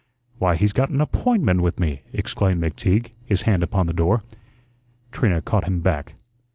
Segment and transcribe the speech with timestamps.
[0.39, 4.23] "Why, he's got an APPOINTMENT with me," exclaimed McTeague, his hand upon the door.
[5.11, 6.15] Trina caught him back.